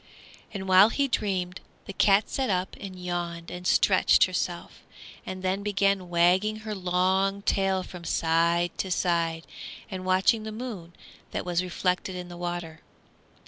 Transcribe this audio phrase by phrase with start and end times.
[0.51, 4.81] And while he dreamed, the cat sat up and yawned and stretched herself,
[5.27, 9.45] and then began wagging her long tail from side to side
[9.91, 10.93] and watching the moon
[11.29, 12.79] that was reflected in the water.